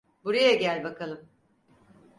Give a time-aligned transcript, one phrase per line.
[0.23, 1.29] Buraya gel bakalım.